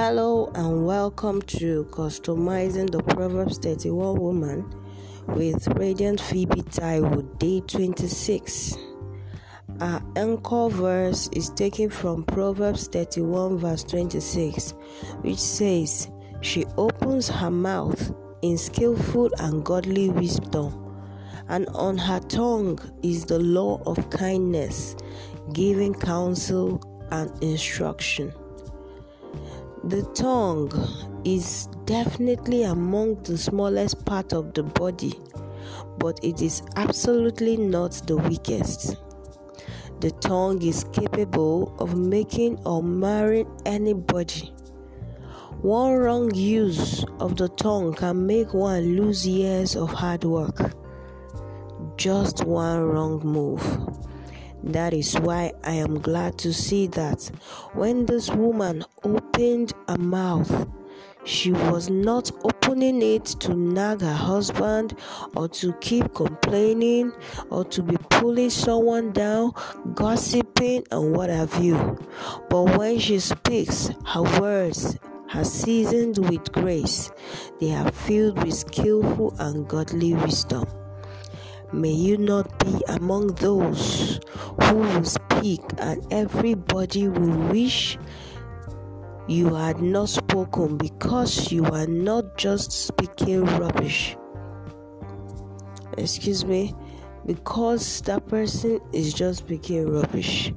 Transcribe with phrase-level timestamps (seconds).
[0.00, 4.72] Hello and welcome to Customizing the Proverbs 31 Woman
[5.26, 8.76] with Radiant Phoebe Taiwo, day 26.
[9.80, 14.70] Our anchor verse is taken from Proverbs 31, verse 26,
[15.22, 16.08] which says,
[16.42, 20.94] She opens her mouth in skillful and godly wisdom,
[21.48, 24.94] and on her tongue is the law of kindness,
[25.52, 26.80] giving counsel
[27.10, 28.32] and instruction.
[29.88, 30.70] The tongue
[31.24, 35.18] is definitely among the smallest part of the body,
[35.96, 38.96] but it is absolutely not the weakest.
[40.00, 44.52] The tongue is capable of making or marring anybody.
[45.62, 50.74] One wrong use of the tongue can make one lose years of hard work.
[51.96, 53.87] Just one wrong move.
[54.68, 57.30] That is why I am glad to see that
[57.72, 60.68] when this woman opened her mouth,
[61.24, 64.94] she was not opening it to nag her husband
[65.34, 67.12] or to keep complaining
[67.48, 69.54] or to be pulling someone down,
[69.94, 71.98] gossiping, and what have you.
[72.50, 74.98] But when she speaks, her words
[75.32, 77.10] are seasoned with grace,
[77.58, 80.66] they are filled with skillful and godly wisdom.
[81.72, 84.20] May you not be among those
[84.62, 87.98] who will speak, and everybody will wish
[89.26, 94.16] you had not spoken because you are not just speaking rubbish.
[95.98, 96.74] Excuse me,
[97.26, 100.54] because that person is just speaking rubbish,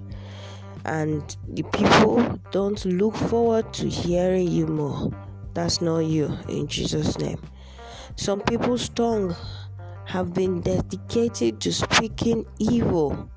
[0.85, 5.11] and the people don't look forward to hearing you more.
[5.53, 7.41] That's not you, in Jesus' name.
[8.15, 9.35] Some people's tongue
[10.11, 13.29] have been dedicated to speaking evil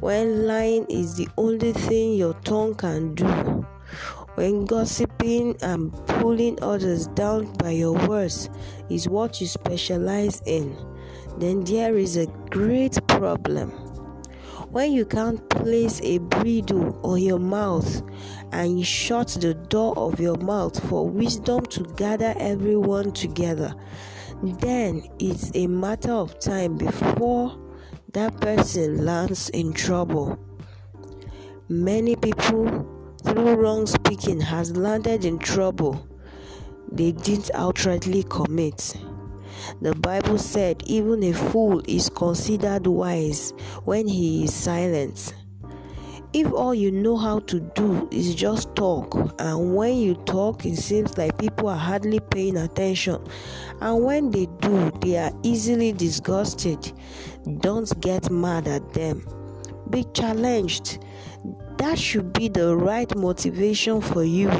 [0.00, 3.24] when lying is the only thing your tongue can do.
[4.34, 8.50] When gossiping and pulling others down by your words
[8.90, 10.76] is what you specialize in,
[11.38, 13.70] then there is a great problem.
[14.72, 18.02] When you can't place a bridle on your mouth
[18.50, 23.76] and you shut the door of your mouth for wisdom to gather everyone together,
[24.60, 27.58] then it's a matter of time before
[28.12, 30.38] that person lands in trouble.
[31.68, 36.06] Many people, through wrong speaking, has landed in trouble
[36.94, 38.96] they didn't outrightly commit.
[39.80, 43.52] The Bible said even a fool is considered wise
[43.84, 45.34] when he is silent.
[46.34, 50.74] If all you know how to do is just talk, and when you talk, it
[50.74, 53.24] seems like people are hardly paying attention,
[53.80, 56.90] and when they do, they are easily disgusted,
[57.60, 59.24] don't get mad at them.
[59.90, 60.98] Be challenged.
[61.78, 64.50] That should be the right motivation for you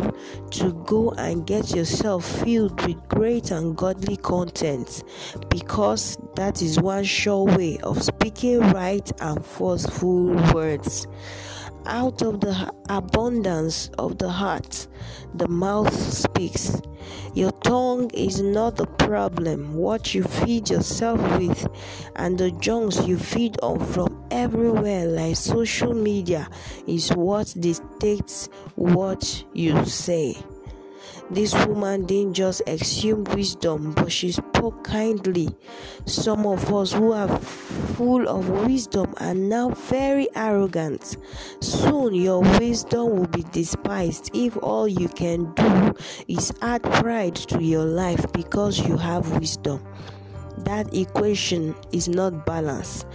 [0.52, 5.02] to go and get yourself filled with great and godly content
[5.48, 11.08] because that is one sure way of speaking right and forceful words.
[11.86, 14.86] Out of the abundance of the heart,
[15.34, 16.80] the mouth speaks.
[17.34, 19.74] Your tongue is not the problem.
[19.74, 21.66] What you feed yourself with
[22.16, 26.48] and the junks you feed on from everywhere, like social media,
[26.86, 30.36] is what dictates what you say.
[31.30, 35.48] This woman didn't just assume wisdom, but she spoke kindly.
[36.06, 37.28] Some of us who are
[37.96, 41.16] full of wisdom are now very arrogant.
[41.60, 45.94] Soon your wisdom will be despised if all you can do
[46.28, 49.80] is add pride to your life because you have wisdom
[50.58, 53.06] that equation is not balanced.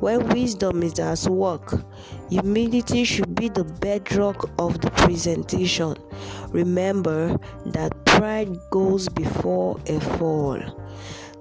[0.00, 1.74] When wisdom is at work,
[2.30, 5.96] humility should be the bedrock of the presentation.
[6.50, 10.58] Remember that pride goes before a fall.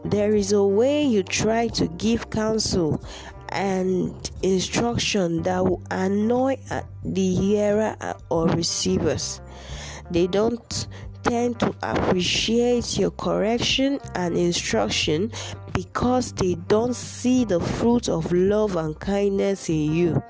[0.05, 3.01] There is a way you try to give counsel
[3.49, 6.57] and instruction that will annoy
[7.03, 7.95] the hearer
[8.29, 9.41] or receivers.
[10.11, 10.87] They don't
[11.23, 15.31] tend to appreciate your correction and instruction
[15.73, 20.23] because they don't see the fruit of love and kindness in you.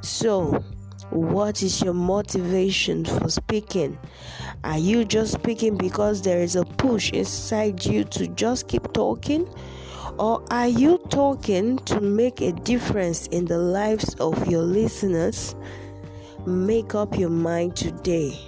[0.00, 0.62] So,
[1.10, 3.98] what is your motivation for speaking?
[4.64, 9.48] Are you just speaking because there is a push inside you to just keep talking?
[10.18, 15.54] Or are you talking to make a difference in the lives of your listeners?
[16.46, 18.38] Make up your mind today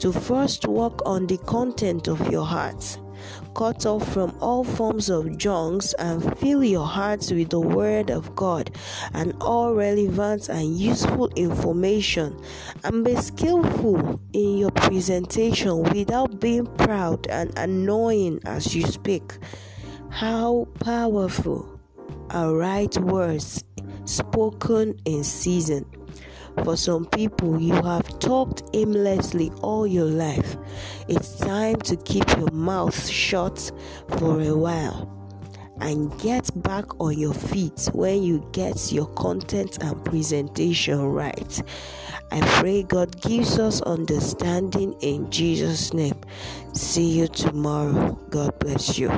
[0.00, 2.98] to first work on the content of your heart.
[3.54, 8.34] Cut off from all forms of junks, and fill your hearts with the Word of
[8.36, 8.70] God
[9.14, 12.38] and all relevant and useful information,
[12.84, 19.38] and be skillful in your presentation without being proud and annoying as you speak.
[20.10, 21.80] How powerful
[22.30, 23.64] are right words
[24.04, 25.84] spoken in season.
[26.64, 30.56] For some people, you have talked aimlessly all your life.
[31.08, 33.72] It's time to keep your mouth shut
[34.18, 35.16] for a while
[35.80, 41.62] and get back on your feet when you get your content and presentation right.
[42.32, 46.20] I pray God gives us understanding in Jesus' name.
[46.74, 48.12] See you tomorrow.
[48.30, 49.08] God bless you.